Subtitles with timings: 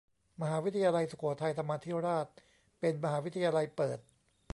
[0.41, 2.27] มหาวิทยาลัยสุโขทัยธรรมาธิราช
[2.79, 3.99] เป็นมหาวิทยาลัยเปิด